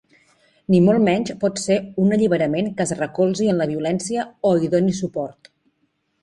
[0.69, 4.73] Ni molt menys pot ser un alliberament que es recolzi en la violència o hi
[4.73, 5.53] doni suport.